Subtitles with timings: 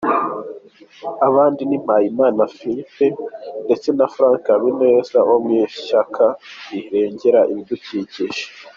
[1.27, 3.07] Abandi ni Mpayimana Philippe
[3.65, 6.25] ndetse na Franck Habineza wo mu ishyaka
[6.71, 8.43] rirengera ibidukikije.